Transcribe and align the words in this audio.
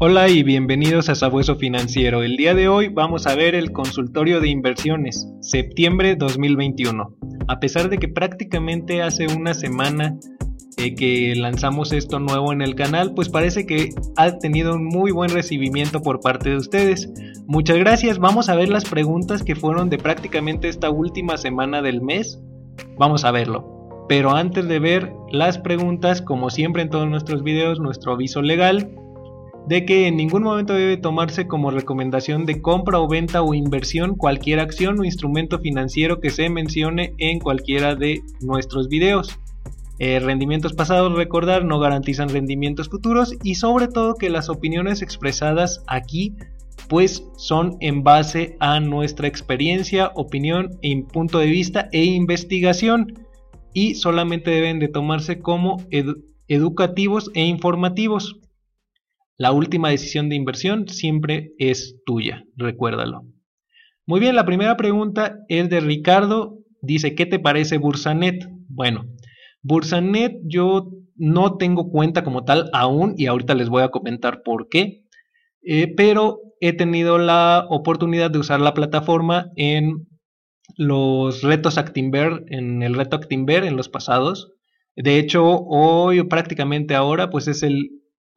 Hola 0.00 0.28
y 0.28 0.42
bienvenidos 0.42 1.08
a 1.08 1.14
Sabueso 1.14 1.54
Financiero. 1.54 2.24
El 2.24 2.36
día 2.36 2.52
de 2.52 2.66
hoy 2.66 2.88
vamos 2.88 3.28
a 3.28 3.36
ver 3.36 3.54
el 3.54 3.70
consultorio 3.70 4.40
de 4.40 4.48
inversiones, 4.48 5.28
septiembre 5.40 6.16
2021. 6.16 7.16
A 7.46 7.60
pesar 7.60 7.88
de 7.88 7.98
que 7.98 8.08
prácticamente 8.08 9.02
hace 9.02 9.28
una 9.28 9.54
semana 9.54 10.18
eh, 10.78 10.96
que 10.96 11.36
lanzamos 11.36 11.92
esto 11.92 12.18
nuevo 12.18 12.52
en 12.52 12.60
el 12.60 12.74
canal, 12.74 13.14
pues 13.14 13.28
parece 13.28 13.66
que 13.66 13.90
ha 14.16 14.36
tenido 14.38 14.74
un 14.74 14.84
muy 14.84 15.12
buen 15.12 15.30
recibimiento 15.30 16.02
por 16.02 16.18
parte 16.18 16.50
de 16.50 16.56
ustedes. 16.56 17.08
Muchas 17.46 17.78
gracias. 17.78 18.18
Vamos 18.18 18.48
a 18.48 18.56
ver 18.56 18.70
las 18.70 18.84
preguntas 18.86 19.44
que 19.44 19.54
fueron 19.54 19.90
de 19.90 19.98
prácticamente 19.98 20.68
esta 20.68 20.90
última 20.90 21.36
semana 21.36 21.82
del 21.82 22.02
mes. 22.02 22.40
Vamos 22.98 23.24
a 23.24 23.30
verlo. 23.30 24.06
Pero 24.08 24.32
antes 24.34 24.66
de 24.66 24.80
ver 24.80 25.12
las 25.30 25.58
preguntas, 25.58 26.20
como 26.20 26.50
siempre 26.50 26.82
en 26.82 26.90
todos 26.90 27.08
nuestros 27.08 27.44
videos, 27.44 27.78
nuestro 27.78 28.12
aviso 28.12 28.42
legal 28.42 28.90
de 29.66 29.86
que 29.86 30.06
en 30.06 30.16
ningún 30.16 30.42
momento 30.42 30.74
debe 30.74 30.96
tomarse 30.96 31.46
como 31.46 31.70
recomendación 31.70 32.44
de 32.44 32.60
compra 32.60 33.00
o 33.00 33.08
venta 33.08 33.42
o 33.42 33.54
inversión 33.54 34.14
cualquier 34.14 34.60
acción 34.60 35.00
o 35.00 35.04
instrumento 35.04 35.58
financiero 35.58 36.20
que 36.20 36.30
se 36.30 36.50
mencione 36.50 37.14
en 37.18 37.38
cualquiera 37.38 37.94
de 37.94 38.22
nuestros 38.40 38.88
videos. 38.88 39.38
Eh, 39.98 40.18
rendimientos 40.18 40.72
pasados, 40.72 41.14
recordar, 41.14 41.64
no 41.64 41.78
garantizan 41.78 42.28
rendimientos 42.28 42.88
futuros 42.88 43.34
y 43.42 43.54
sobre 43.54 43.88
todo 43.88 44.16
que 44.16 44.28
las 44.28 44.48
opiniones 44.48 45.02
expresadas 45.02 45.82
aquí 45.86 46.34
pues 46.88 47.24
son 47.36 47.76
en 47.80 48.02
base 48.02 48.56
a 48.60 48.80
nuestra 48.80 49.28
experiencia, 49.28 50.10
opinión, 50.14 50.78
e 50.82 51.02
punto 51.02 51.38
de 51.38 51.46
vista 51.46 51.88
e 51.92 52.04
investigación 52.04 53.24
y 53.72 53.94
solamente 53.94 54.50
deben 54.50 54.78
de 54.78 54.88
tomarse 54.88 55.40
como 55.40 55.78
educativos 56.48 57.30
e 57.34 57.44
informativos. 57.44 58.38
La 59.36 59.52
última 59.52 59.90
decisión 59.90 60.28
de 60.28 60.36
inversión 60.36 60.88
siempre 60.88 61.52
es 61.58 61.96
tuya, 62.06 62.44
recuérdalo. 62.56 63.22
Muy 64.06 64.20
bien, 64.20 64.36
la 64.36 64.46
primera 64.46 64.76
pregunta 64.76 65.38
es 65.48 65.68
de 65.70 65.80
Ricardo. 65.80 66.58
Dice, 66.82 67.14
¿qué 67.14 67.26
te 67.26 67.38
parece 67.38 67.78
Bursanet? 67.78 68.46
Bueno, 68.68 69.06
Bursanet 69.62 70.34
yo 70.44 70.90
no 71.16 71.56
tengo 71.56 71.90
cuenta 71.90 72.22
como 72.22 72.44
tal 72.44 72.70
aún 72.72 73.14
y 73.16 73.26
ahorita 73.26 73.54
les 73.54 73.68
voy 73.68 73.82
a 73.82 73.88
comentar 73.88 74.42
por 74.42 74.68
qué. 74.68 75.04
Eh, 75.62 75.92
pero 75.96 76.40
he 76.60 76.72
tenido 76.72 77.18
la 77.18 77.66
oportunidad 77.70 78.30
de 78.30 78.38
usar 78.38 78.60
la 78.60 78.74
plataforma 78.74 79.50
en 79.56 80.06
los 80.76 81.42
retos 81.42 81.78
Actinver, 81.78 82.44
en 82.48 82.82
el 82.82 82.94
reto 82.94 83.16
Actinver 83.16 83.64
en 83.64 83.76
los 83.76 83.88
pasados. 83.88 84.52
De 84.96 85.18
hecho, 85.18 85.44
hoy 85.44 86.20
o 86.20 86.28
prácticamente 86.28 86.94
ahora, 86.94 87.30
pues 87.30 87.48
es 87.48 87.62
el 87.62 87.90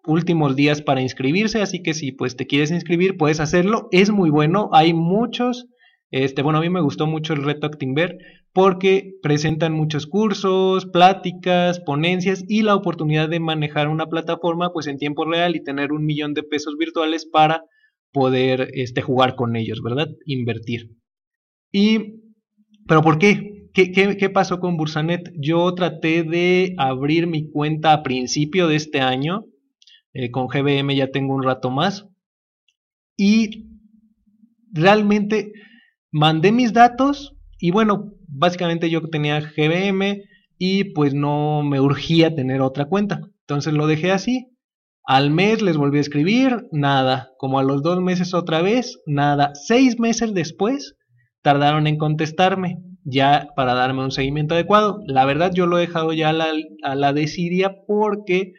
últimos 0.08 0.56
días 0.56 0.82
para 0.82 1.02
inscribirse, 1.02 1.62
así 1.62 1.84
que 1.84 1.94
si 1.94 2.12
pues 2.12 2.36
te 2.36 2.48
quieres 2.48 2.72
inscribir, 2.72 3.18
puedes 3.18 3.40
hacerlo. 3.40 3.88
Es 3.92 4.10
muy 4.10 4.30
bueno, 4.30 4.70
hay 4.74 4.94
muchos. 4.94 5.68
Este, 6.10 6.42
bueno, 6.42 6.60
a 6.60 6.62
mí 6.62 6.70
me 6.70 6.82
gustó 6.82 7.06
mucho 7.06 7.34
el 7.34 7.44
reto 7.44 7.68
Actinver 7.68 8.18
porque 8.54 9.12
presentan 9.22 9.74
muchos 9.74 10.08
cursos, 10.08 10.88
pláticas, 10.88 11.80
ponencias 11.80 12.44
y 12.48 12.64
la 12.64 12.76
oportunidad 12.76 13.30
de 13.30 13.40
manejar 13.40 13.88
una 13.88 14.08
plataforma 14.08 14.72
pues 14.74 14.88
en 14.88 14.98
tiempo 14.98 15.26
real 15.26 15.56
y 15.56 15.64
tener 15.64 15.92
un 15.92 16.06
millón 16.06 16.34
de 16.34 16.44
pesos 16.44 16.76
virtuales 16.76 17.26
para 17.26 17.66
poder 18.12 18.70
este, 18.74 19.02
jugar 19.02 19.36
con 19.36 19.56
ellos, 19.56 19.82
¿verdad? 19.84 20.08
Invertir. 20.26 20.90
Y, 21.72 22.22
¿pero 22.88 23.02
por 23.02 23.20
qué? 23.20 23.70
¿Qué, 23.74 23.92
qué 23.92 24.30
pasó 24.32 24.60
con 24.60 24.76
Bursanet? 24.76 25.32
Yo 25.36 25.72
traté 25.76 26.24
de 26.24 26.74
abrir 26.80 27.28
mi 27.28 27.52
cuenta 27.52 27.94
a 27.94 28.02
principio 28.02 28.68
de 28.68 28.76
este 28.76 29.02
año. 29.02 29.46
Eh, 30.20 30.32
con 30.32 30.48
GBM 30.48 30.96
ya 30.96 31.12
tengo 31.12 31.36
un 31.36 31.44
rato 31.44 31.70
más. 31.70 32.08
Y 33.16 33.68
realmente 34.74 35.52
mandé 36.12 36.52
mis 36.52 36.74
datos 36.74 37.36
y 37.60 37.70
bueno, 37.70 38.14
básicamente 38.28 38.90
yo 38.90 39.08
tenía 39.10 39.40
GBM 39.42 40.24
y 40.58 40.86
pues 40.96 41.14
no 41.14 41.62
me 41.62 41.80
urgía 41.80 42.34
tener 42.34 42.62
otra 42.62 42.86
cuenta. 42.86 43.22
Entonces 43.42 43.74
lo 43.74 43.86
dejé 43.86 44.12
así. 44.12 44.48
Al 45.04 45.30
mes 45.30 45.62
les 45.62 45.78
volví 45.78 46.00
a 46.00 46.02
escribir, 46.02 46.68
nada. 46.72 47.30
Como 47.38 47.60
a 47.60 47.64
los 47.64 47.84
dos 47.84 48.02
meses 48.02 48.34
otra 48.34 48.64
vez, 48.64 49.00
nada. 49.06 49.52
Seis 49.54 50.00
meses 50.00 50.34
después 50.34 50.96
tardaron 51.44 51.86
en 51.86 51.98
contestarme 52.00 52.80
ya 53.04 53.50
para 53.56 53.76
darme 53.76 54.04
un 54.04 54.12
seguimiento 54.12 54.56
adecuado. 54.56 55.00
La 55.06 55.26
verdad 55.26 55.52
yo 55.54 55.68
lo 55.68 55.78
he 55.78 55.82
dejado 55.82 56.12
ya 56.12 56.30
a 56.30 56.34
la, 56.34 56.48
a 56.82 56.96
la 56.96 57.14
desidia 57.14 57.84
porque 57.86 58.54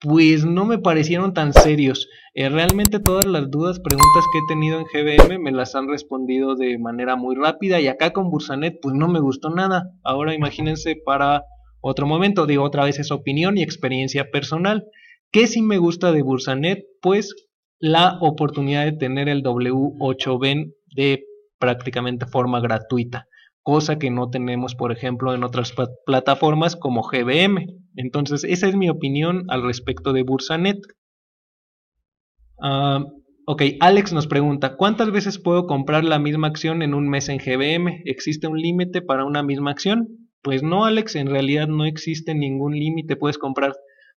pues 0.00 0.44
no 0.44 0.64
me 0.64 0.78
parecieron 0.78 1.34
tan 1.34 1.52
serios. 1.52 2.08
Eh, 2.34 2.48
realmente 2.48 3.00
todas 3.00 3.26
las 3.26 3.50
dudas, 3.50 3.80
preguntas 3.80 4.24
que 4.32 4.38
he 4.38 4.54
tenido 4.54 4.78
en 4.78 4.86
GBM 4.86 5.38
me 5.38 5.50
las 5.50 5.74
han 5.74 5.88
respondido 5.88 6.54
de 6.54 6.78
manera 6.78 7.16
muy 7.16 7.34
rápida 7.34 7.80
y 7.80 7.88
acá 7.88 8.12
con 8.12 8.30
Bursanet 8.30 8.78
pues 8.80 8.94
no 8.94 9.08
me 9.08 9.20
gustó 9.20 9.50
nada. 9.50 9.90
Ahora 10.04 10.34
imagínense 10.34 10.96
para 11.04 11.42
otro 11.80 12.06
momento, 12.06 12.46
digo 12.46 12.64
otra 12.64 12.84
vez 12.84 12.98
es 12.98 13.10
opinión 13.10 13.58
y 13.58 13.62
experiencia 13.62 14.30
personal. 14.30 14.84
¿Qué 15.32 15.46
sí 15.46 15.62
me 15.62 15.78
gusta 15.78 16.12
de 16.12 16.22
Bursanet? 16.22 16.84
Pues 17.02 17.34
la 17.80 18.18
oportunidad 18.20 18.84
de 18.84 18.92
tener 18.92 19.28
el 19.28 19.42
W8BEN 19.42 20.74
de 20.94 21.24
prácticamente 21.58 22.26
forma 22.26 22.60
gratuita, 22.60 23.26
cosa 23.68 23.98
que 23.98 24.08
no 24.08 24.30
tenemos, 24.30 24.74
por 24.74 24.92
ejemplo, 24.92 25.34
en 25.34 25.44
otras 25.44 25.74
plataformas 26.06 26.74
como 26.74 27.02
GBM. 27.02 27.66
Entonces, 27.96 28.42
esa 28.44 28.66
es 28.66 28.74
mi 28.74 28.88
opinión 28.88 29.44
al 29.48 29.62
respecto 29.62 30.14
de 30.14 30.22
Bursanet. 30.22 30.78
Ah, 32.62 33.04
ok, 33.44 33.62
Alex 33.80 34.14
nos 34.14 34.26
pregunta, 34.26 34.74
¿cuántas 34.76 35.10
veces 35.10 35.38
puedo 35.38 35.66
comprar 35.66 36.02
la 36.04 36.18
misma 36.18 36.48
acción 36.48 36.80
en 36.80 36.94
un 36.94 37.10
mes 37.10 37.28
en 37.28 37.36
GBM? 37.36 38.04
¿Existe 38.06 38.46
un 38.46 38.58
límite 38.58 39.02
para 39.02 39.26
una 39.26 39.42
misma 39.42 39.72
acción? 39.72 40.30
Pues 40.40 40.62
no, 40.62 40.86
Alex, 40.86 41.16
en 41.16 41.26
realidad 41.26 41.68
no 41.68 41.84
existe 41.84 42.34
ningún 42.34 42.72
límite. 42.72 43.16
Puedes 43.16 43.36
comprar 43.36 43.74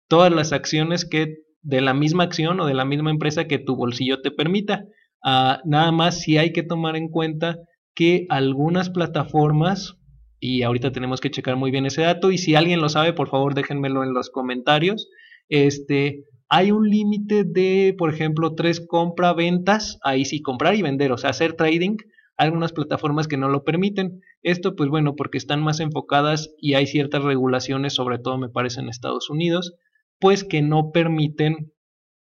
todas 0.06 0.32
las 0.32 0.52
acciones 0.52 1.04
que 1.04 1.38
de 1.62 1.80
la 1.80 1.92
misma 1.92 2.22
acción 2.22 2.60
o 2.60 2.66
de 2.66 2.74
la 2.74 2.84
misma 2.84 3.10
empresa 3.10 3.48
que 3.48 3.58
tu 3.58 3.74
bolsillo 3.74 4.22
te 4.22 4.30
permita. 4.30 4.84
Ah, 5.24 5.60
nada 5.64 5.90
más 5.90 6.20
si 6.20 6.38
hay 6.38 6.52
que 6.52 6.62
tomar 6.62 6.94
en 6.94 7.08
cuenta 7.08 7.56
que 8.00 8.24
algunas 8.30 8.88
plataformas, 8.88 9.98
y 10.40 10.62
ahorita 10.62 10.90
tenemos 10.90 11.20
que 11.20 11.30
checar 11.30 11.56
muy 11.56 11.70
bien 11.70 11.84
ese 11.84 12.00
dato, 12.00 12.30
y 12.30 12.38
si 12.38 12.54
alguien 12.54 12.80
lo 12.80 12.88
sabe, 12.88 13.12
por 13.12 13.28
favor 13.28 13.52
déjenmelo 13.54 14.02
en 14.02 14.14
los 14.14 14.30
comentarios, 14.30 15.10
este, 15.50 16.24
hay 16.48 16.70
un 16.70 16.88
límite 16.88 17.44
de, 17.44 17.94
por 17.98 18.08
ejemplo, 18.08 18.54
tres 18.54 18.80
compra-ventas, 18.80 19.98
ahí 20.02 20.24
sí, 20.24 20.40
comprar 20.40 20.76
y 20.76 20.80
vender, 20.80 21.12
o 21.12 21.18
sea, 21.18 21.28
hacer 21.28 21.52
trading, 21.52 21.98
algunas 22.38 22.72
plataformas 22.72 23.28
que 23.28 23.36
no 23.36 23.50
lo 23.50 23.64
permiten. 23.64 24.22
Esto, 24.42 24.76
pues 24.76 24.88
bueno, 24.88 25.14
porque 25.14 25.36
están 25.36 25.62
más 25.62 25.78
enfocadas 25.78 26.54
y 26.56 26.76
hay 26.76 26.86
ciertas 26.86 27.22
regulaciones, 27.22 27.92
sobre 27.92 28.18
todo 28.18 28.38
me 28.38 28.48
parece 28.48 28.80
en 28.80 28.88
Estados 28.88 29.28
Unidos, 29.28 29.74
pues 30.18 30.42
que 30.42 30.62
no 30.62 30.90
permiten 30.90 31.74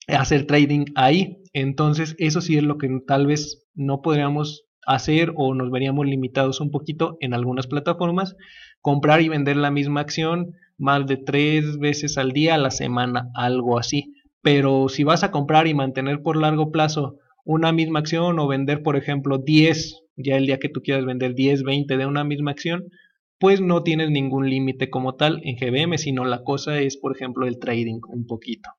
hacer 0.06 0.46
trading 0.46 0.84
ahí. 0.94 1.42
Entonces, 1.52 2.14
eso 2.18 2.40
sí 2.40 2.56
es 2.56 2.62
lo 2.62 2.78
que 2.78 2.88
tal 3.08 3.26
vez 3.26 3.66
no 3.74 4.02
podríamos 4.02 4.63
hacer 4.86 5.32
o 5.36 5.54
nos 5.54 5.70
veríamos 5.70 6.06
limitados 6.06 6.60
un 6.60 6.70
poquito 6.70 7.16
en 7.20 7.34
algunas 7.34 7.66
plataformas. 7.66 8.36
Comprar 8.80 9.20
y 9.22 9.28
vender 9.28 9.56
la 9.56 9.70
misma 9.70 10.00
acción 10.00 10.54
más 10.78 11.06
de 11.06 11.16
tres 11.16 11.78
veces 11.78 12.18
al 12.18 12.32
día 12.32 12.54
a 12.54 12.58
la 12.58 12.70
semana, 12.70 13.30
algo 13.34 13.78
así. 13.78 14.14
Pero 14.42 14.88
si 14.88 15.04
vas 15.04 15.24
a 15.24 15.30
comprar 15.30 15.66
y 15.66 15.74
mantener 15.74 16.22
por 16.22 16.36
largo 16.36 16.70
plazo 16.70 17.18
una 17.44 17.72
misma 17.72 18.00
acción 18.00 18.38
o 18.38 18.46
vender, 18.46 18.82
por 18.82 18.96
ejemplo, 18.96 19.38
10, 19.38 20.02
ya 20.16 20.36
el 20.36 20.46
día 20.46 20.58
que 20.58 20.68
tú 20.68 20.82
quieras 20.82 21.04
vender 21.04 21.34
10, 21.34 21.62
20 21.62 21.96
de 21.96 22.06
una 22.06 22.24
misma 22.24 22.50
acción, 22.50 22.90
pues 23.38 23.60
no 23.60 23.82
tienes 23.82 24.10
ningún 24.10 24.48
límite 24.48 24.90
como 24.90 25.16
tal 25.16 25.40
en 25.44 25.56
GBM, 25.56 25.98
sino 25.98 26.24
la 26.24 26.42
cosa 26.44 26.78
es, 26.80 26.96
por 26.96 27.14
ejemplo, 27.14 27.46
el 27.46 27.58
trading 27.58 28.00
un 28.08 28.26
poquito. 28.26 28.70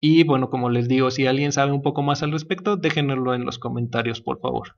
Y 0.00 0.24
bueno, 0.24 0.50
como 0.50 0.70
les 0.70 0.88
digo, 0.88 1.10
si 1.10 1.26
alguien 1.26 1.52
sabe 1.52 1.72
un 1.72 1.82
poco 1.82 2.02
más 2.02 2.22
al 2.22 2.32
respecto, 2.32 2.76
déjenlo 2.76 3.34
en 3.34 3.44
los 3.44 3.58
comentarios, 3.58 4.20
por 4.20 4.40
favor. 4.40 4.76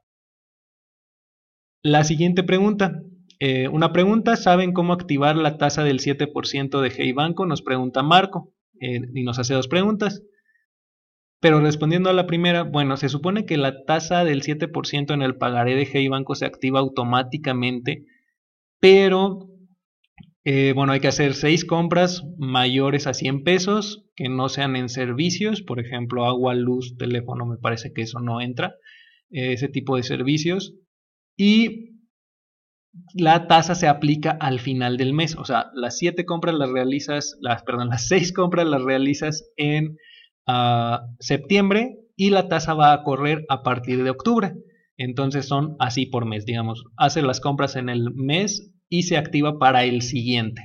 La 1.83 2.03
siguiente 2.03 2.43
pregunta. 2.43 3.03
Eh, 3.39 3.69
una 3.69 3.93
pregunta, 3.93 4.35
¿saben 4.35 4.73
cómo 4.73 4.93
activar 4.93 5.37
la 5.37 5.59
tasa 5.59 5.85
del 5.85 6.01
7% 6.01 6.81
de 6.81 6.91
Hey 6.91 7.13
Banco? 7.13 7.47
Nos 7.47 7.63
pregunta 7.63 8.03
Marco 8.03 8.53
eh, 8.81 9.01
y 9.15 9.23
nos 9.23 9.39
hace 9.39 9.55
dos 9.55 9.69
preguntas. 9.69 10.25
Pero 11.41 11.61
respondiendo 11.61 12.11
a 12.11 12.15
la 12.15 12.27
primera, 12.27 12.65
bueno, 12.65 12.97
se 12.97 13.09
supone 13.09 13.47
que 13.47 13.57
la 13.57 13.85
tasa 13.85 14.25
del 14.25 14.43
7% 14.43 15.15
en 15.15 15.23
el 15.23 15.37
pagaré 15.37 15.77
de 15.77 15.89
Hey 15.91 16.09
Banco 16.09 16.35
se 16.35 16.47
activa 16.47 16.81
automáticamente, 16.81 18.07
pero 18.81 19.49
eh, 20.43 20.73
bueno, 20.75 20.93
hay 20.93 20.99
que 20.99 21.07
hacer 21.07 21.35
seis 21.35 21.65
compras 21.65 22.25
mayores 22.39 23.07
a 23.07 23.15
100 23.15 23.45
pesos 23.45 24.05
que 24.17 24.29
no 24.29 24.49
sean 24.49 24.75
en 24.75 24.89
servicios, 24.89 25.63
por 25.63 25.79
ejemplo, 25.79 26.25
agua, 26.25 26.57
luz, 26.57 26.97
teléfono, 26.99 27.47
me 27.47 27.57
parece 27.57 27.93
que 27.93 28.03
eso 28.03 28.19
no 28.19 28.41
entra, 28.41 28.75
ese 29.31 29.69
tipo 29.69 29.97
de 29.97 30.03
servicios. 30.03 30.75
Y 31.39 32.01
la 33.15 33.47
tasa 33.47 33.75
se 33.75 33.89
aplica 33.89 34.33
al 34.33 34.61
final 34.61 34.97
del 34.99 35.15
mes, 35.15 35.37
o 35.37 35.45
sea, 35.45 35.71
las 35.73 35.97
siete 35.97 36.27
compras 36.27 36.55
las 36.57 36.69
realizas, 36.69 37.39
las, 37.41 37.63
perdón, 37.63 37.89
las 37.89 38.09
seis 38.09 38.33
compras 38.33 38.67
las 38.67 38.83
realizas 38.83 39.49
en 39.57 39.97
a 40.49 41.07
septiembre 41.21 41.99
y 42.17 42.31
la 42.31 42.49
tasa 42.49 42.75
va 42.75 42.93
a 42.93 43.03
correr 43.05 43.45
a 43.49 43.63
partir 43.63 44.03
de 44.03 44.11
octubre. 44.11 44.55
Entonces 44.97 45.47
son 45.47 45.77
así 45.79 46.07
por 46.07 46.25
mes, 46.27 46.47
digamos. 46.47 46.85
Hace 46.97 47.23
las 47.23 47.41
compras 47.41 47.77
en 47.77 47.89
el 47.89 48.13
mes 48.15 48.73
y 48.89 49.05
se 49.05 49.17
activa 49.19 49.59
para 49.59 49.85
el 49.85 50.03
siguiente. 50.03 50.63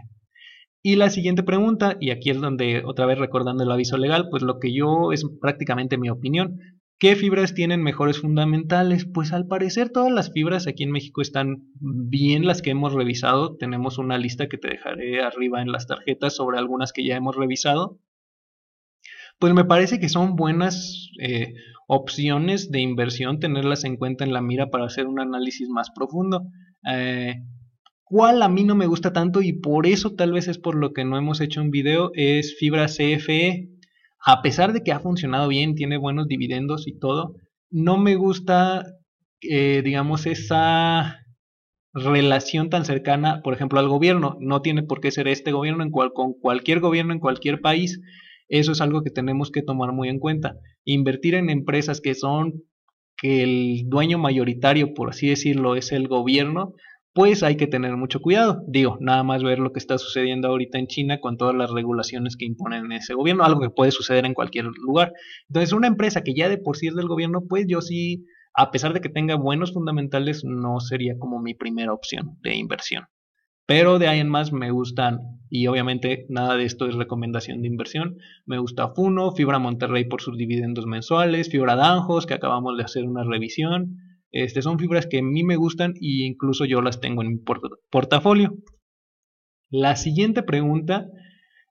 Y 0.81 0.95
la 0.95 1.09
siguiente 1.09 1.43
pregunta, 1.43 1.97
y 1.99 2.09
aquí 2.09 2.29
es 2.29 2.41
donde 2.41 2.83
otra 2.85 3.05
vez 3.05 3.17
recordando 3.17 3.63
el 3.63 3.71
aviso 3.71 3.97
legal, 3.97 4.29
pues 4.29 4.41
lo 4.41 4.59
que 4.59 4.73
yo 4.73 5.11
es 5.11 5.25
prácticamente 5.39 5.97
mi 5.97 6.09
opinión. 6.09 6.59
¿Qué 6.99 7.15
fibras 7.15 7.53
tienen 7.53 7.83
mejores 7.83 8.21
fundamentales? 8.21 9.05
Pues 9.05 9.33
al 9.33 9.47
parecer 9.47 9.89
todas 9.89 10.11
las 10.11 10.31
fibras 10.31 10.67
aquí 10.67 10.83
en 10.83 10.91
México 10.91 11.21
están 11.21 11.69
bien 11.79 12.45
las 12.45 12.61
que 12.61 12.69
hemos 12.69 12.93
revisado. 12.93 13.57
Tenemos 13.57 13.97
una 13.97 14.17
lista 14.17 14.47
que 14.47 14.57
te 14.57 14.69
dejaré 14.69 15.21
arriba 15.21 15.61
en 15.61 15.71
las 15.71 15.87
tarjetas 15.87 16.35
sobre 16.35 16.57
algunas 16.57 16.93
que 16.93 17.05
ya 17.05 17.17
hemos 17.17 17.35
revisado. 17.35 17.99
Pues 19.39 19.53
me 19.53 19.65
parece 19.65 19.99
que 19.99 20.07
son 20.07 20.35
buenas 20.35 21.09
eh, 21.19 21.53
opciones 21.87 22.71
de 22.71 22.79
inversión 22.79 23.39
tenerlas 23.39 23.83
en 23.83 23.97
cuenta 23.97 24.23
en 24.23 24.31
la 24.31 24.41
mira 24.41 24.69
para 24.69 24.85
hacer 24.85 25.07
un 25.07 25.19
análisis 25.19 25.67
más 25.67 25.91
profundo. 25.91 26.47
Eh, 26.89 27.43
cuál 28.03 28.41
a 28.41 28.47
mí 28.47 28.63
no 28.63 28.75
me 28.75 28.87
gusta 28.87 29.11
tanto 29.11 29.41
y 29.41 29.53
por 29.53 29.87
eso 29.87 30.15
tal 30.15 30.31
vez 30.31 30.47
es 30.47 30.57
por 30.57 30.75
lo 30.75 30.93
que 30.93 31.03
no 31.03 31.17
hemos 31.17 31.41
hecho 31.41 31.61
un 31.61 31.71
video 31.71 32.11
es 32.13 32.55
fibra 32.57 32.85
CFE. 32.85 33.72
A 34.25 34.41
pesar 34.41 34.73
de 34.73 34.81
que 34.83 34.91
ha 34.91 34.99
funcionado 34.99 35.47
bien, 35.47 35.75
tiene 35.75 35.97
buenos 35.97 36.27
dividendos 36.27 36.87
y 36.87 36.97
todo, 36.97 37.35
no 37.69 37.97
me 37.97 38.15
gusta, 38.15 38.85
eh, 39.41 39.81
digamos, 39.83 40.25
esa 40.25 41.19
relación 41.93 42.69
tan 42.69 42.85
cercana, 42.85 43.41
por 43.43 43.53
ejemplo, 43.53 43.79
al 43.79 43.87
gobierno. 43.87 44.37
No 44.39 44.61
tiene 44.61 44.83
por 44.83 45.01
qué 45.01 45.11
ser 45.11 45.27
este 45.27 45.51
gobierno 45.51 45.83
en 45.83 45.91
cual, 45.91 46.11
con 46.13 46.33
cualquier 46.33 46.79
gobierno 46.79 47.13
en 47.13 47.19
cualquier 47.19 47.61
país. 47.61 47.99
Eso 48.47 48.71
es 48.71 48.81
algo 48.81 49.03
que 49.03 49.11
tenemos 49.11 49.51
que 49.51 49.61
tomar 49.61 49.91
muy 49.91 50.09
en 50.09 50.19
cuenta. 50.19 50.55
Invertir 50.85 51.35
en 51.35 51.49
empresas 51.49 52.01
que 52.01 52.15
son 52.15 52.63
que 53.17 53.43
el 53.43 53.83
dueño 53.87 54.17
mayoritario, 54.17 54.93
por 54.93 55.11
así 55.11 55.27
decirlo, 55.29 55.75
es 55.75 55.91
el 55.91 56.07
gobierno, 56.07 56.73
pues 57.13 57.43
hay 57.43 57.57
que 57.57 57.67
tener 57.67 57.95
mucho 57.95 58.21
cuidado. 58.21 58.63
Digo, 58.67 58.97
nada 58.99 59.23
más 59.23 59.43
ver 59.43 59.59
lo 59.59 59.71
que 59.71 59.79
está 59.79 59.97
sucediendo 59.97 60.47
ahorita 60.47 60.79
en 60.79 60.87
China 60.87 61.19
con 61.19 61.37
todas 61.37 61.55
las 61.55 61.69
regulaciones 61.71 62.35
que 62.35 62.45
imponen 62.45 62.91
ese 62.91 63.13
gobierno, 63.13 63.43
algo 63.43 63.61
que 63.61 63.69
puede 63.69 63.91
suceder 63.91 64.25
en 64.25 64.33
cualquier 64.33 64.65
lugar. 64.65 65.13
Entonces, 65.47 65.73
una 65.73 65.87
empresa 65.87 66.23
que 66.23 66.33
ya 66.33 66.49
de 66.49 66.57
por 66.57 66.75
sí 66.75 66.87
es 66.87 66.95
del 66.95 67.07
gobierno, 67.07 67.43
pues 67.47 67.65
yo 67.67 67.81
sí, 67.81 68.25
a 68.55 68.71
pesar 68.71 68.93
de 68.93 69.01
que 69.01 69.09
tenga 69.09 69.35
buenos 69.35 69.73
fundamentales, 69.73 70.43
no 70.43 70.79
sería 70.79 71.17
como 71.19 71.39
mi 71.39 71.53
primera 71.53 71.93
opción 71.93 72.37
de 72.41 72.55
inversión. 72.55 73.05
Pero 73.65 73.97
de 73.97 74.07
ahí 74.07 74.19
en 74.19 74.27
más 74.27 74.51
me 74.51 74.71
gustan, 74.71 75.19
y 75.49 75.67
obviamente 75.67 76.25
nada 76.29 76.57
de 76.57 76.65
esto 76.65 76.87
es 76.87 76.95
recomendación 76.95 77.61
de 77.61 77.67
inversión, 77.67 78.17
me 78.45 78.57
gusta 78.57 78.89
Funo, 78.89 79.31
Fibra 79.31 79.59
Monterrey 79.59 80.03
por 80.03 80.21
sus 80.21 80.37
dividendos 80.37 80.85
mensuales, 80.85 81.49
Fibra 81.49 81.75
Danjos, 81.75 82.25
que 82.25 82.33
acabamos 82.33 82.75
de 82.75 82.83
hacer 82.83 83.05
una 83.05 83.23
revisión, 83.23 83.99
este, 84.33 84.61
son 84.63 84.79
fibras 84.79 85.05
que 85.05 85.19
a 85.19 85.23
mí 85.23 85.43
me 85.43 85.55
gustan 85.55 85.93
e 86.01 86.25
incluso 86.25 86.65
yo 86.65 86.81
las 86.81 86.99
tengo 86.99 87.21
en 87.21 87.29
mi 87.29 87.37
portafolio. 87.89 88.55
La 89.69 89.95
siguiente 89.95 90.43
pregunta 90.43 91.07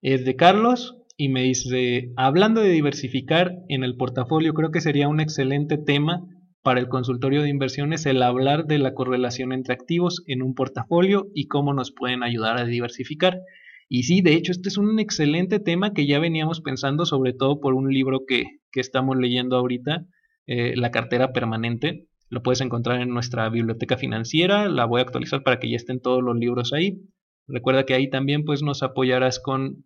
es 0.01 0.25
de 0.25 0.37
Carlos 0.37 0.97
y 1.17 1.29
me 1.29 1.43
dice, 1.43 2.13
hablando 2.17 2.61
de 2.61 2.71
diversificar 2.71 3.59
en 3.69 3.85
el 3.85 3.97
portafolio, 3.97 4.55
creo 4.55 4.71
que 4.71 4.81
sería 4.81 5.09
un 5.09 5.21
excelente 5.21 5.77
tema 5.77 6.23
para 6.63 6.79
el 6.79 6.89
consultorio 6.89 7.43
de 7.43 7.49
inversiones 7.49 8.07
el 8.07 8.23
hablar 8.23 8.67
de 8.67 8.79
la 8.79 8.95
correlación 8.95 9.53
entre 9.53 9.75
activos 9.75 10.23
en 10.29 10.43
un 10.43 10.55
portafolio 10.55 11.27
y 11.35 11.49
cómo 11.49 11.75
nos 11.75 11.91
pueden 11.91 12.23
ayudar 12.23 12.59
a 12.59 12.65
diversificar. 12.65 13.41
Y 13.89 14.05
sí, 14.05 14.23
de 14.23 14.35
hecho, 14.35 14.53
este 14.53 14.69
es 14.69 14.79
un 14.79 15.01
excelente 15.01 15.59
tema 15.59 15.93
que 15.93 16.07
ya 16.07 16.21
veníamos 16.21 16.61
pensando, 16.61 17.07
sobre 17.07 17.33
todo 17.33 17.61
por 17.61 17.75
un 17.75 17.93
libro 17.93 18.21
que, 18.27 18.45
estamos 18.75 19.17
leyendo 19.17 19.57
ahorita, 19.57 20.07
eh, 20.47 20.75
La 20.77 20.91
cartera 20.91 21.33
permanente, 21.33 22.07
lo 22.33 22.43
puedes 22.43 22.63
encontrar 22.63 23.03
en 23.03 23.11
nuestra 23.11 23.47
biblioteca 23.51 23.99
financiera. 23.99 24.67
La 24.67 24.87
voy 24.87 25.01
a 25.01 25.05
actualizar 25.05 25.43
para 25.43 25.61
que 25.61 25.69
ya 25.69 25.77
estén 25.77 26.01
todos 26.01 26.23
los 26.23 26.35
libros 26.35 26.73
ahí. 26.73 27.03
Recuerda 27.47 27.85
que 27.85 27.93
ahí 27.93 28.09
también 28.09 28.47
pues 28.47 28.63
nos 28.63 28.83
apoyarás 28.83 29.39
con 29.39 29.85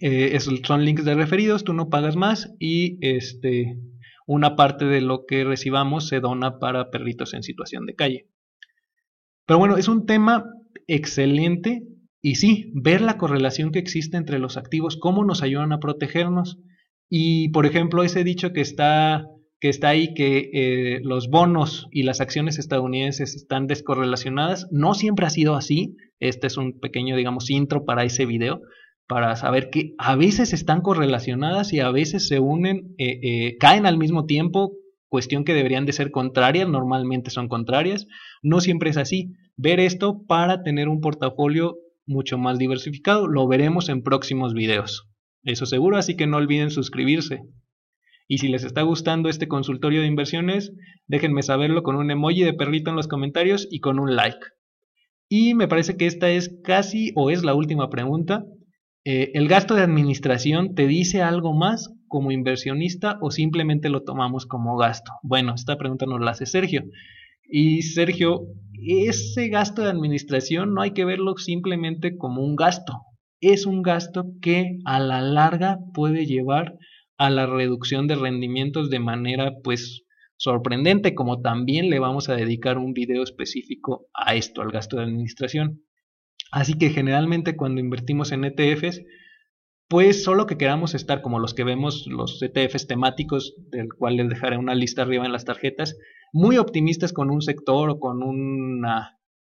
eh, 0.00 0.38
son 0.38 0.84
links 0.84 1.04
de 1.04 1.14
referidos, 1.14 1.64
tú 1.64 1.72
no 1.72 1.90
pagas 1.90 2.14
más 2.14 2.54
y 2.60 2.98
este 3.00 3.78
una 4.28 4.54
parte 4.54 4.84
de 4.84 5.00
lo 5.00 5.26
que 5.26 5.42
recibamos 5.42 6.06
se 6.06 6.20
dona 6.20 6.60
para 6.60 6.88
perritos 6.90 7.34
en 7.34 7.42
situación 7.42 7.84
de 7.84 7.96
calle. 7.96 8.28
Pero 9.44 9.58
bueno, 9.58 9.76
es 9.76 9.88
un 9.88 10.06
tema 10.06 10.44
excelente 10.86 11.82
y 12.22 12.36
sí, 12.36 12.70
ver 12.76 13.00
la 13.00 13.18
correlación 13.18 13.72
que 13.72 13.80
existe 13.80 14.16
entre 14.16 14.38
los 14.38 14.56
activos, 14.56 14.96
cómo 14.96 15.24
nos 15.24 15.42
ayudan 15.42 15.72
a 15.72 15.80
protegernos. 15.80 16.60
Y 17.10 17.48
por 17.48 17.66
ejemplo, 17.66 18.04
ese 18.04 18.22
dicho 18.22 18.52
que 18.52 18.60
está 18.60 19.26
que 19.62 19.68
está 19.68 19.90
ahí 19.90 20.12
que 20.12 20.50
eh, 20.52 21.00
los 21.04 21.28
bonos 21.30 21.86
y 21.92 22.02
las 22.02 22.20
acciones 22.20 22.58
estadounidenses 22.58 23.36
están 23.36 23.68
descorrelacionadas. 23.68 24.66
No 24.72 24.92
siempre 24.92 25.24
ha 25.24 25.30
sido 25.30 25.54
así. 25.54 25.94
Este 26.18 26.48
es 26.48 26.56
un 26.56 26.80
pequeño, 26.80 27.14
digamos, 27.14 27.48
intro 27.48 27.84
para 27.84 28.02
ese 28.02 28.26
video, 28.26 28.60
para 29.06 29.36
saber 29.36 29.70
que 29.70 29.94
a 29.98 30.16
veces 30.16 30.52
están 30.52 30.80
correlacionadas 30.80 31.72
y 31.72 31.78
a 31.78 31.92
veces 31.92 32.26
se 32.26 32.40
unen, 32.40 32.96
eh, 32.98 33.20
eh, 33.22 33.56
caen 33.60 33.86
al 33.86 33.98
mismo 33.98 34.26
tiempo, 34.26 34.72
cuestión 35.06 35.44
que 35.44 35.54
deberían 35.54 35.86
de 35.86 35.92
ser 35.92 36.10
contrarias, 36.10 36.68
normalmente 36.68 37.30
son 37.30 37.46
contrarias. 37.46 38.08
No 38.42 38.60
siempre 38.60 38.90
es 38.90 38.96
así. 38.96 39.28
Ver 39.56 39.78
esto 39.78 40.24
para 40.26 40.64
tener 40.64 40.88
un 40.88 41.00
portafolio 41.00 41.76
mucho 42.04 42.36
más 42.36 42.58
diversificado. 42.58 43.28
Lo 43.28 43.46
veremos 43.46 43.88
en 43.90 44.02
próximos 44.02 44.54
videos. 44.54 45.08
Eso 45.44 45.66
seguro, 45.66 45.98
así 45.98 46.16
que 46.16 46.26
no 46.26 46.38
olviden 46.38 46.72
suscribirse. 46.72 47.42
Y 48.32 48.38
si 48.38 48.48
les 48.48 48.64
está 48.64 48.80
gustando 48.80 49.28
este 49.28 49.46
consultorio 49.46 50.00
de 50.00 50.06
inversiones, 50.06 50.72
déjenme 51.06 51.42
saberlo 51.42 51.82
con 51.82 51.96
un 51.96 52.10
emoji 52.10 52.44
de 52.44 52.54
perrito 52.54 52.88
en 52.88 52.96
los 52.96 53.06
comentarios 53.06 53.68
y 53.70 53.80
con 53.80 53.98
un 53.98 54.16
like. 54.16 54.38
Y 55.28 55.52
me 55.52 55.68
parece 55.68 55.98
que 55.98 56.06
esta 56.06 56.30
es 56.30 56.58
casi 56.64 57.12
o 57.14 57.28
es 57.28 57.44
la 57.44 57.54
última 57.54 57.90
pregunta. 57.90 58.46
Eh, 59.04 59.32
¿El 59.34 59.48
gasto 59.48 59.74
de 59.74 59.82
administración 59.82 60.74
te 60.74 60.86
dice 60.86 61.20
algo 61.20 61.52
más 61.52 61.90
como 62.08 62.32
inversionista 62.32 63.18
o 63.20 63.30
simplemente 63.30 63.90
lo 63.90 64.02
tomamos 64.02 64.46
como 64.46 64.78
gasto? 64.78 65.12
Bueno, 65.22 65.54
esta 65.54 65.76
pregunta 65.76 66.06
nos 66.06 66.22
la 66.22 66.30
hace 66.30 66.46
Sergio. 66.46 66.84
Y 67.44 67.82
Sergio, 67.82 68.46
ese 68.82 69.48
gasto 69.48 69.82
de 69.82 69.90
administración 69.90 70.72
no 70.72 70.80
hay 70.80 70.92
que 70.92 71.04
verlo 71.04 71.36
simplemente 71.36 72.16
como 72.16 72.42
un 72.42 72.56
gasto. 72.56 72.94
Es 73.42 73.66
un 73.66 73.82
gasto 73.82 74.24
que 74.40 74.78
a 74.86 75.00
la 75.00 75.20
larga 75.20 75.80
puede 75.92 76.24
llevar 76.24 76.78
a 77.22 77.30
la 77.30 77.46
reducción 77.46 78.08
de 78.08 78.16
rendimientos 78.16 78.90
de 78.90 78.98
manera 78.98 79.52
pues 79.62 80.02
sorprendente, 80.36 81.14
como 81.14 81.40
también 81.40 81.88
le 81.88 82.00
vamos 82.00 82.28
a 82.28 82.34
dedicar 82.34 82.78
un 82.78 82.94
video 82.94 83.22
específico 83.22 84.08
a 84.12 84.34
esto, 84.34 84.60
al 84.60 84.72
gasto 84.72 84.96
de 84.96 85.04
administración. 85.04 85.84
Así 86.50 86.74
que 86.74 86.90
generalmente 86.90 87.54
cuando 87.54 87.80
invertimos 87.80 88.32
en 88.32 88.44
ETFs, 88.44 89.02
pues 89.86 90.24
solo 90.24 90.46
que 90.46 90.56
queramos 90.56 90.96
estar 90.96 91.22
como 91.22 91.38
los 91.38 91.54
que 91.54 91.62
vemos 91.62 92.08
los 92.08 92.42
ETFs 92.42 92.88
temáticos, 92.88 93.54
del 93.70 93.94
cual 93.96 94.16
les 94.16 94.28
dejaré 94.28 94.56
una 94.56 94.74
lista 94.74 95.02
arriba 95.02 95.24
en 95.24 95.30
las 95.30 95.44
tarjetas, 95.44 95.96
muy 96.32 96.58
optimistas 96.58 97.12
con 97.12 97.30
un 97.30 97.40
sector 97.40 97.88
o 97.88 98.00
con 98.00 98.24
un 98.24 98.84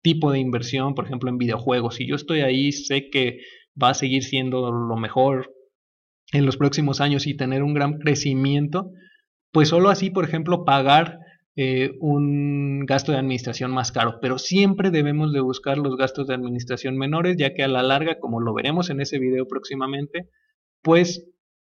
tipo 0.03 0.31
de 0.31 0.37
inversión, 0.37 0.93
por 0.93 1.05
ejemplo 1.05 1.31
en 1.31 1.39
videojuegos. 1.39 1.95
Si 1.95 2.07
yo 2.07 2.15
estoy 2.15 2.41
ahí, 2.41 2.71
sé 2.71 3.09
que 3.09 3.39
va 3.81 3.89
a 3.89 3.95
seguir 3.95 4.23
siendo 4.23 4.71
lo 4.71 4.97
mejor, 4.97 5.49
en 6.35 6.45
los 6.45 6.57
próximos 6.57 7.01
años 7.01 7.27
y 7.27 7.35
tener 7.35 7.63
un 7.63 7.73
gran 7.73 7.99
crecimiento, 7.99 8.91
pues 9.51 9.69
solo 9.69 9.89
así, 9.89 10.09
por 10.09 10.25
ejemplo, 10.25 10.65
pagar 10.65 11.19
eh, 11.55 11.91
un 12.01 12.85
gasto 12.85 13.13
de 13.13 13.17
administración 13.17 13.71
más 13.71 13.93
caro. 13.93 14.19
Pero 14.21 14.37
siempre 14.37 14.91
debemos 14.91 15.31
de 15.31 15.39
buscar 15.39 15.77
los 15.77 15.95
gastos 15.95 16.27
de 16.27 16.33
administración 16.33 16.97
menores, 16.97 17.37
ya 17.37 17.53
que 17.53 17.63
a 17.63 17.69
la 17.69 17.83
larga, 17.83 18.19
como 18.19 18.41
lo 18.41 18.53
veremos 18.53 18.89
en 18.89 18.99
ese 18.99 19.17
video 19.17 19.47
próximamente, 19.47 20.29
pues 20.81 21.25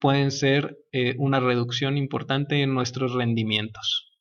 pueden 0.00 0.32
ser 0.32 0.78
eh, 0.92 1.14
una 1.18 1.38
reducción 1.38 1.96
importante 1.96 2.62
en 2.62 2.74
nuestros 2.74 3.14
rendimientos. 3.14 4.18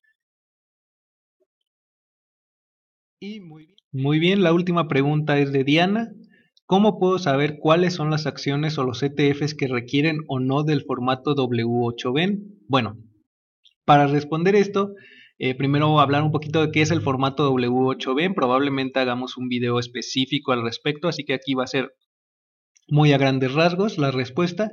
Y 3.20 3.40
muy 3.40 3.66
bien. 3.66 3.78
muy 3.92 4.20
bien, 4.20 4.44
la 4.44 4.54
última 4.54 4.88
pregunta 4.88 5.40
es 5.40 5.52
de 5.52 5.64
Diana. 5.64 6.12
¿Cómo 6.68 7.00
puedo 7.00 7.18
saber 7.18 7.60
cuáles 7.60 7.94
son 7.94 8.12
las 8.12 8.26
acciones 8.26 8.78
o 8.78 8.84
los 8.84 9.02
ETFs 9.02 9.56
que 9.56 9.70
requieren 9.70 10.18
o 10.28 10.42
no 10.42 10.64
del 10.64 10.84
formato 10.84 11.34
W8BEN? 11.34 12.44
Bueno, 12.68 12.98
para 13.86 14.06
responder 14.06 14.54
esto, 14.54 14.92
eh, 15.40 15.56
primero 15.56 16.02
hablar 16.02 16.24
un 16.24 16.34
poquito 16.34 16.60
de 16.60 16.72
qué 16.74 16.82
es 16.82 16.92
el 16.92 17.00
formato 17.00 17.50
W8BEN. 17.50 18.36
Probablemente 18.36 19.00
hagamos 19.00 19.38
un 19.38 19.48
video 19.48 19.80
específico 19.80 20.52
al 20.52 20.62
respecto, 20.62 21.08
así 21.08 21.24
que 21.24 21.36
aquí 21.36 21.54
va 21.54 21.64
a 21.64 21.68
ser 21.68 21.94
muy 22.90 23.14
a 23.14 23.18
grandes 23.18 23.54
rasgos 23.54 23.98
la 23.98 24.12
respuesta. 24.12 24.70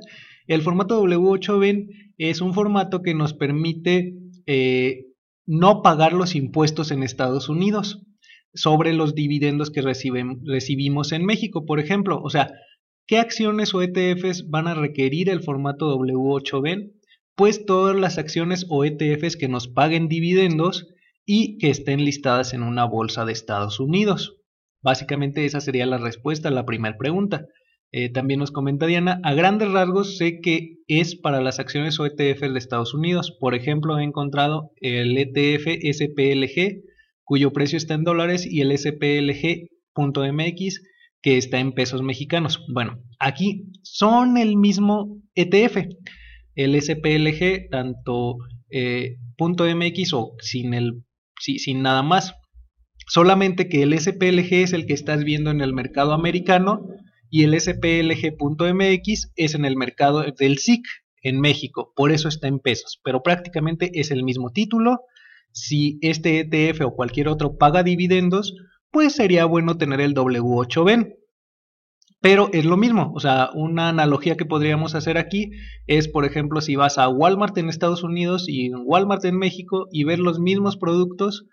El 0.47 0.63
formato 0.63 1.01
W8BEN 1.01 2.13
es 2.17 2.41
un 2.41 2.53
formato 2.53 3.03
que 3.03 3.13
nos 3.13 3.33
permite 3.33 4.15
eh, 4.47 5.05
no 5.45 5.81
pagar 5.81 6.11
los 6.11 6.35
impuestos 6.35 6.91
en 6.91 7.03
Estados 7.03 7.47
Unidos 7.47 8.05
sobre 8.55 8.93
los 8.93 9.13
dividendos 9.15 9.69
que 9.69 9.81
recibimos 9.81 11.11
en 11.11 11.25
México, 11.25 11.65
por 11.65 11.79
ejemplo. 11.79 12.21
O 12.21 12.29
sea, 12.29 12.51
¿qué 13.07 13.19
acciones 13.19 13.73
o 13.73 13.81
ETFs 13.81 14.49
van 14.49 14.67
a 14.67 14.73
requerir 14.73 15.29
el 15.29 15.41
formato 15.41 15.95
W8B? 15.97 16.95
pues 17.35 17.65
todas 17.65 17.95
las 17.95 18.17
acciones 18.17 18.65
o 18.69 18.85
ETFs 18.85 19.35
que 19.35 19.49
nos 19.49 19.67
paguen 19.67 20.07
dividendos 20.07 20.87
y 21.25 21.57
que 21.57 21.69
estén 21.69 22.03
listadas 22.03 22.53
en 22.53 22.63
una 22.63 22.85
bolsa 22.85 23.25
de 23.25 23.33
Estados 23.33 23.79
Unidos. 23.79 24.37
Básicamente 24.81 25.45
esa 25.45 25.59
sería 25.59 25.85
la 25.85 25.97
respuesta 25.97 26.49
a 26.49 26.51
la 26.51 26.65
primera 26.65 26.97
pregunta. 26.97 27.47
Eh, 27.91 28.09
también 28.09 28.39
nos 28.39 28.51
comenta 28.51 28.87
Diana, 28.87 29.19
a 29.23 29.33
grandes 29.33 29.71
rasgos 29.71 30.17
sé 30.17 30.39
que 30.41 30.77
es 30.87 31.15
para 31.15 31.41
las 31.41 31.59
acciones 31.59 31.99
o 31.99 32.05
ETFs 32.05 32.53
de 32.53 32.59
Estados 32.59 32.93
Unidos. 32.93 33.35
Por 33.39 33.55
ejemplo, 33.55 33.97
he 33.97 34.03
encontrado 34.03 34.71
el 34.81 35.17
ETF 35.17 35.67
SPLG, 35.91 36.83
cuyo 37.25 37.51
precio 37.51 37.77
está 37.77 37.93
en 37.95 38.05
dólares, 38.05 38.47
y 38.49 38.61
el 38.61 38.71
SPLG.mx, 38.77 39.91
que 41.21 41.37
está 41.37 41.59
en 41.59 41.73
pesos 41.73 42.01
mexicanos. 42.01 42.63
Bueno, 42.73 43.03
aquí 43.19 43.71
son 43.83 44.37
el 44.37 44.55
mismo 44.55 45.17
ETF. 45.35 45.77
El 46.55 46.81
SPLG, 46.81 47.69
tanto 47.69 48.37
eh, 48.69 49.17
.mx 49.37 50.13
o 50.13 50.35
sin, 50.39 50.73
el, 50.73 51.03
sin 51.39 51.81
nada 51.81 52.03
más. 52.03 52.33
Solamente 53.07 53.67
que 53.67 53.83
el 53.83 53.99
SPLG 53.99 54.53
es 54.53 54.73
el 54.73 54.85
que 54.85 54.93
estás 54.93 55.23
viendo 55.23 55.51
en 55.51 55.61
el 55.61 55.73
mercado 55.73 56.13
americano 56.13 56.87
y 57.29 57.43
el 57.43 57.59
SPLG.mx 57.59 59.31
es 59.35 59.55
en 59.55 59.65
el 59.65 59.75
mercado 59.75 60.23
del 60.37 60.57
SIC 60.57 60.85
en 61.21 61.39
México, 61.39 61.91
por 61.95 62.11
eso 62.11 62.27
está 62.27 62.47
en 62.47 62.59
pesos, 62.59 63.01
pero 63.03 63.23
prácticamente 63.23 63.89
es 63.99 64.11
el 64.11 64.23
mismo 64.23 64.51
título. 64.51 65.01
Si 65.55 65.97
este 66.01 66.41
ETF 66.41 66.81
o 66.81 66.95
cualquier 66.95 67.29
otro 67.29 67.57
paga 67.57 67.81
dividendos, 67.81 68.53
pues 68.91 69.13
sería 69.13 69.45
bueno 69.45 69.77
tener 69.77 70.01
el 70.01 70.13
W8BEN. 70.13 71.15
Pero 72.19 72.49
es 72.51 72.65
lo 72.65 72.75
mismo, 72.75 73.13
o 73.13 73.19
sea, 73.19 73.51
una 73.53 73.89
analogía 73.89 74.35
que 74.35 74.45
podríamos 74.45 74.95
hacer 74.95 75.17
aquí 75.17 75.51
es, 75.85 76.07
por 76.07 76.25
ejemplo, 76.25 76.59
si 76.59 76.75
vas 76.75 76.97
a 76.97 77.07
Walmart 77.07 77.57
en 77.57 77.69
Estados 77.69 78.03
Unidos 78.03 78.45
y 78.47 78.73
Walmart 78.73 79.23
en 79.25 79.37
México 79.37 79.87
y 79.91 80.05
ver 80.05 80.19
los 80.19 80.39
mismos 80.39 80.75
productos, 80.75 81.45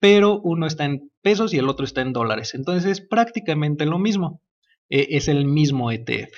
pero 0.00 0.40
uno 0.42 0.66
está 0.66 0.84
en 0.84 1.10
pesos 1.22 1.54
y 1.54 1.58
el 1.58 1.68
otro 1.68 1.84
está 1.84 2.02
en 2.02 2.12
dólares. 2.12 2.54
Entonces 2.54 2.90
es 2.90 3.06
prácticamente 3.06 3.86
lo 3.86 3.98
mismo, 3.98 4.42
e, 4.90 5.06
es 5.10 5.28
el 5.28 5.46
mismo 5.46 5.92
ETF. 5.92 6.32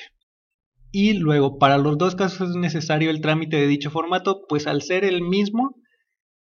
Y 0.93 1.15
luego, 1.15 1.59
para 1.59 1.79
los 1.79 1.99
dos 1.99 2.15
casos 2.15 2.51
es 2.51 2.57
necesario 2.57 3.11
el 3.11 3.21
trámite 3.21 3.57
de 3.57 3.67
dicho 3.67 3.91
formato, 3.91 4.45
pues 4.49 4.67
al 4.67 4.83
ser 4.83 5.05
el 5.05 5.23
mismo, 5.23 5.78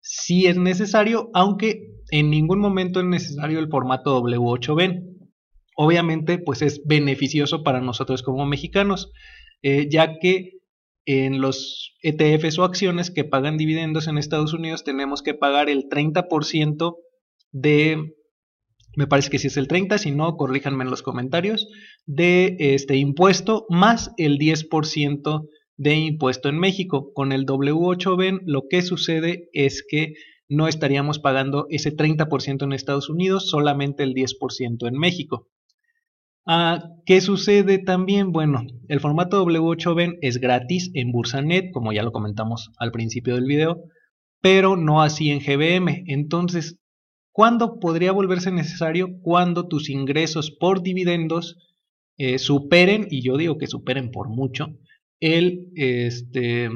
sí 0.07 0.47
es 0.47 0.57
necesario, 0.57 1.29
aunque 1.33 1.89
en 2.11 2.29
ningún 2.29 2.59
momento 2.59 3.01
es 3.01 3.05
necesario 3.05 3.59
el 3.59 3.67
formato 3.67 4.21
W8B. 4.23 5.03
Obviamente, 5.75 6.39
pues 6.39 6.61
es 6.61 6.81
beneficioso 6.85 7.61
para 7.61 7.81
nosotros 7.81 8.23
como 8.23 8.45
mexicanos, 8.45 9.11
eh, 9.61 9.87
ya 9.89 10.17
que 10.19 10.53
en 11.05 11.41
los 11.41 11.95
ETFs 12.01 12.57
o 12.57 12.63
acciones 12.63 13.11
que 13.11 13.25
pagan 13.25 13.57
dividendos 13.57 14.07
en 14.07 14.17
Estados 14.17 14.53
Unidos 14.53 14.83
tenemos 14.83 15.21
que 15.21 15.33
pagar 15.33 15.69
el 15.69 15.89
30% 15.89 16.95
de, 17.51 18.13
me 18.95 19.07
parece 19.07 19.29
que 19.29 19.39
si 19.39 19.47
es 19.47 19.57
el 19.57 19.67
30, 19.67 19.97
si 19.97 20.11
no, 20.11 20.35
corríjanme 20.35 20.83
en 20.83 20.89
los 20.89 21.03
comentarios, 21.03 21.67
de 22.05 22.55
este 22.59 22.95
impuesto 22.95 23.65
más 23.69 24.11
el 24.17 24.37
10% 24.37 25.47
de 25.77 25.95
impuesto 25.95 26.49
en 26.49 26.59
México. 26.59 27.13
Con 27.13 27.31
el 27.31 27.45
W8BEN 27.45 28.41
lo 28.45 28.63
que 28.69 28.81
sucede 28.81 29.49
es 29.53 29.85
que 29.87 30.13
no 30.49 30.67
estaríamos 30.67 31.19
pagando 31.19 31.67
ese 31.69 31.95
30% 31.95 32.63
en 32.63 32.73
Estados 32.73 33.09
Unidos, 33.09 33.49
solamente 33.49 34.03
el 34.03 34.13
10% 34.13 34.87
en 34.87 34.97
México. 34.97 35.47
Ah, 36.45 36.83
¿Qué 37.05 37.21
sucede 37.21 37.77
también? 37.77 38.31
Bueno, 38.31 38.65
el 38.87 38.99
formato 38.99 39.45
W8BEN 39.45 40.17
es 40.21 40.39
gratis 40.39 40.91
en 40.93 41.11
Bursanet, 41.11 41.71
como 41.71 41.93
ya 41.93 42.03
lo 42.03 42.11
comentamos 42.11 42.71
al 42.77 42.91
principio 42.91 43.35
del 43.35 43.45
video, 43.45 43.83
pero 44.41 44.77
no 44.77 45.01
así 45.01 45.29
en 45.29 45.39
GBM. 45.39 46.03
Entonces, 46.07 46.79
¿Cuándo 47.37 47.79
podría 47.79 48.13
volverse 48.13 48.49
necesario? 48.49 49.19
Cuando 49.21 49.67
tus 49.67 49.91
ingresos 49.91 50.49
por 50.49 50.81
dividendos 50.81 51.55
eh, 52.17 52.39
superen, 52.39 53.05
y 53.11 53.21
yo 53.21 53.37
digo 53.37 53.59
que 53.59 53.67
superen 53.67 54.09
por 54.09 54.27
mucho, 54.27 54.69
el, 55.19 55.67
este, 55.75 56.69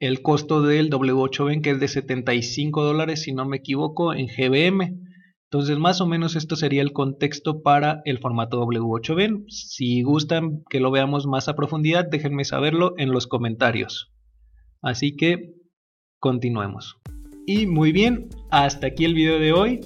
el 0.00 0.22
costo 0.22 0.62
del 0.62 0.90
W8BEN, 0.90 1.62
que 1.62 1.70
es 1.70 1.80
de 1.80 1.88
75 1.88 2.82
dólares, 2.82 3.22
si 3.22 3.32
no 3.32 3.44
me 3.46 3.58
equivoco, 3.58 4.14
en 4.14 4.26
GBM. 4.26 5.00
Entonces, 5.50 5.78
más 5.78 6.00
o 6.00 6.06
menos 6.06 6.36
esto 6.36 6.56
sería 6.56 6.82
el 6.82 6.92
contexto 6.92 7.62
para 7.62 8.02
el 8.04 8.18
formato 8.18 8.62
W8BEN. 8.64 9.44
Si 9.48 10.02
gustan 10.02 10.62
que 10.68 10.80
lo 10.80 10.90
veamos 10.90 11.26
más 11.26 11.48
a 11.48 11.56
profundidad, 11.56 12.06
déjenme 12.10 12.44
saberlo 12.44 12.94
en 12.98 13.10
los 13.10 13.26
comentarios. 13.26 14.12
Así 14.82 15.16
que, 15.16 15.54
continuemos. 16.20 16.96
Y 17.46 17.66
muy 17.66 17.92
bien, 17.92 18.28
hasta 18.50 18.88
aquí 18.88 19.04
el 19.06 19.14
video 19.14 19.38
de 19.38 19.52
hoy. 19.52 19.80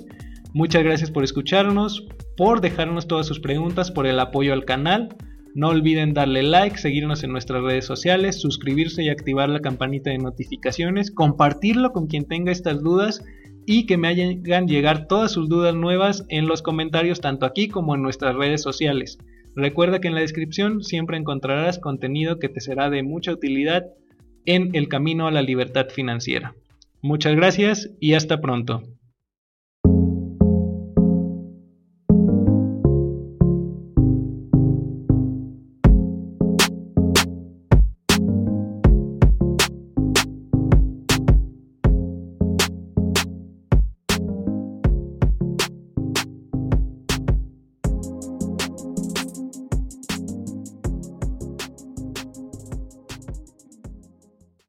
Muchas 0.52 0.82
gracias 0.82 1.10
por 1.10 1.22
escucharnos, 1.22 2.06
por 2.36 2.60
dejarnos 2.60 3.06
todas 3.06 3.26
sus 3.26 3.40
preguntas, 3.40 3.90
por 3.90 4.06
el 4.06 4.18
apoyo 4.18 4.52
al 4.52 4.64
canal. 4.64 5.16
No 5.54 5.68
olviden 5.68 6.14
darle 6.14 6.42
like, 6.42 6.78
seguirnos 6.78 7.24
en 7.24 7.32
nuestras 7.32 7.62
redes 7.62 7.84
sociales, 7.84 8.40
suscribirse 8.40 9.02
y 9.02 9.10
activar 9.10 9.50
la 9.50 9.60
campanita 9.60 10.10
de 10.10 10.18
notificaciones, 10.18 11.10
compartirlo 11.10 11.92
con 11.92 12.06
quien 12.06 12.24
tenga 12.24 12.52
estas 12.52 12.82
dudas 12.82 13.22
y 13.66 13.86
que 13.86 13.96
me 13.96 14.08
hagan 14.08 14.66
llegar 14.66 15.06
todas 15.06 15.30
sus 15.32 15.48
dudas 15.48 15.74
nuevas 15.74 16.24
en 16.28 16.46
los 16.46 16.62
comentarios 16.62 17.20
tanto 17.20 17.46
aquí 17.46 17.68
como 17.68 17.94
en 17.94 18.02
nuestras 18.02 18.34
redes 18.34 18.62
sociales. 18.62 19.18
Recuerda 19.54 20.00
que 20.00 20.08
en 20.08 20.14
la 20.14 20.22
descripción 20.22 20.82
siempre 20.82 21.18
encontrarás 21.18 21.78
contenido 21.78 22.38
que 22.38 22.48
te 22.48 22.60
será 22.60 22.88
de 22.88 23.02
mucha 23.02 23.32
utilidad 23.32 23.84
en 24.46 24.70
el 24.72 24.88
camino 24.88 25.26
a 25.26 25.30
la 25.30 25.42
libertad 25.42 25.88
financiera. 25.90 26.54
Muchas 27.02 27.36
gracias 27.36 27.90
y 28.00 28.14
hasta 28.14 28.40
pronto. 28.40 28.82